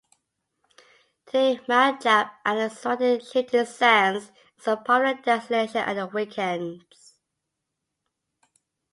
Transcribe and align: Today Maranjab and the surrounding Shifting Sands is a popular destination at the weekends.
Today 1.27 1.59
Maranjab 1.69 2.31
and 2.43 2.57
the 2.59 2.69
surrounding 2.69 3.19
Shifting 3.19 3.67
Sands 3.67 4.31
is 4.57 4.65
a 4.67 4.75
popular 4.75 5.13
destination 5.13 5.77
at 5.77 5.93
the 5.93 6.07
weekends. 6.07 7.19